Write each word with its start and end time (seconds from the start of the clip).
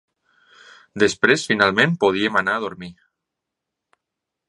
Després 1.03 1.45
finalment 1.51 1.95
podíem 2.07 2.43
anar 2.43 2.59
a 2.61 2.67
dormir. 2.67 2.93